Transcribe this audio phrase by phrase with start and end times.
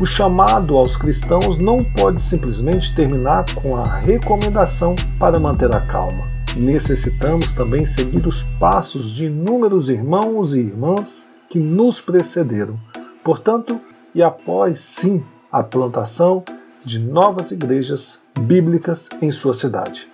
[0.01, 6.27] o chamado aos cristãos não pode simplesmente terminar com a recomendação para manter a calma.
[6.57, 12.79] Necessitamos também seguir os passos de inúmeros irmãos e irmãs que nos precederam
[13.23, 13.79] Portanto,
[14.15, 16.43] e após sim a plantação
[16.83, 20.09] de novas igrejas bíblicas em sua cidade.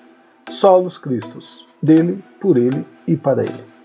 [0.50, 3.77] Solos Cristos, dele, por ele e para ele.